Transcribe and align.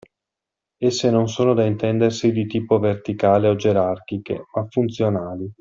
Esse 0.79 1.11
non 1.11 1.29
sono 1.29 1.53
da 1.53 1.63
intendersi 1.63 2.31
di 2.31 2.47
tipo 2.47 2.79
verticale 2.79 3.47
o 3.49 3.55
gerarchiche 3.55 4.45
ma 4.51 4.65
funzionali. 4.67 5.47